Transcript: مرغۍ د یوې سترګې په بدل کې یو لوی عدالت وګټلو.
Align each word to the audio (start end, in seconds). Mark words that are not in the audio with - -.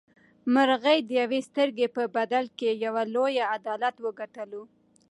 مرغۍ 0.53 0.99
د 1.05 1.09
یوې 1.21 1.39
سترګې 1.49 1.87
په 1.95 2.03
بدل 2.15 2.45
کې 2.57 2.69
یو 2.85 2.95
لوی 3.15 3.35
عدالت 3.55 3.95
وګټلو. 4.05 4.63